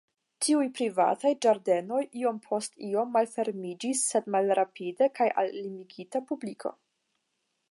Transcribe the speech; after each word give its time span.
Tiuj 0.43 0.63
privataj 0.77 1.33
ĝardenoj 1.45 1.99
iom 2.23 2.41
post 2.47 2.81
iom 2.89 3.13
malfermiĝis 3.19 4.03
sed 4.15 4.33
malrapide 4.37 5.13
kaj 5.21 5.33
al 5.43 5.57
limigita 5.61 6.27
publiko. 6.33 6.79